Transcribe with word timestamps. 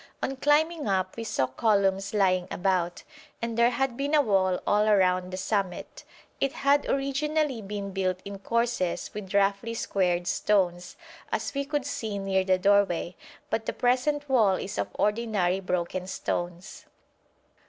On 0.23 0.35
climbing 0.35 0.87
up 0.87 1.15
we 1.15 1.23
saw 1.23 1.45
columns 1.45 2.11
lying 2.11 2.47
about, 2.49 3.03
and 3.39 3.55
there 3.55 3.69
had 3.69 3.95
been 3.95 4.15
a 4.15 4.21
wall 4.23 4.59
all 4.65 4.87
round 4.95 5.31
the 5.31 5.37
summit. 5.37 6.03
It 6.39 6.53
had 6.53 6.89
originally 6.89 7.61
been 7.61 7.91
built 7.91 8.19
in 8.25 8.39
courses 8.39 9.11
with 9.13 9.35
roughly 9.35 9.75
squared 9.75 10.25
stones, 10.25 10.95
as 11.31 11.53
we 11.53 11.65
could 11.65 11.85
see 11.85 12.17
near 12.17 12.43
the 12.43 12.57
doorway, 12.57 13.15
but 13.51 13.67
the 13.67 13.73
present 13.73 14.27
wall 14.27 14.55
is 14.55 14.79
of 14.79 14.87
ordinary 14.97 15.59
broken 15.59 16.07
stones. 16.07 16.87